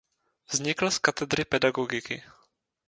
Vznikl 0.51 0.91
z 0.91 0.99
katedry 0.99 1.45
pedagogiky. 1.45 2.23